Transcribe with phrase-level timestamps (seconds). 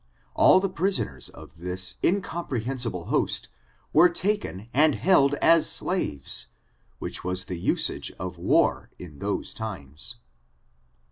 [0.33, 3.49] All the prisoners of this in comprehensible host
[3.93, 6.47] were taken and held as slaves,
[6.97, 10.15] which was the usage of war in those times.